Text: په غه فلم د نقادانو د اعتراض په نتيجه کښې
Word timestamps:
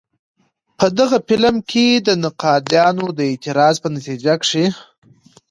په 0.77 0.85
غه 1.09 1.19
فلم 1.27 1.55
د 2.07 2.09
نقادانو 2.23 3.05
د 3.17 3.19
اعتراض 3.31 3.75
په 3.83 3.87
نتيجه 3.95 4.33
کښې 4.41 4.65